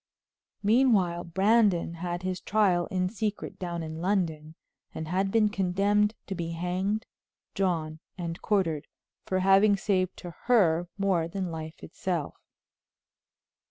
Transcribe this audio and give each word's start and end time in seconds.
Meanwhile 0.63 1.25
Brandon 1.25 1.93
had 1.93 2.23
his 2.23 2.41
trial 2.41 2.87
in 2.87 3.07
secret 3.07 3.59
down 3.59 3.83
in 3.83 4.01
London, 4.01 4.55
and 4.95 5.07
had 5.07 5.29
been 5.29 5.47
condemned 5.47 6.15
to 6.25 6.33
be 6.33 6.53
hanged, 6.53 7.05
drawn 7.53 7.99
and 8.17 8.41
quartered 8.41 8.87
for 9.27 9.41
having 9.41 9.77
saved 9.77 10.17
to 10.17 10.31
her 10.45 10.87
more 10.97 11.27
than 11.27 11.51
life 11.51 11.83
itself. 11.83 12.33